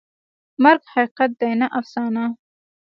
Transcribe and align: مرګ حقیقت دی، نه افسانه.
مرګ 0.63 0.81
حقیقت 0.93 1.31
دی، 1.39 1.51
نه 1.59 1.67
افسانه. 1.79 2.25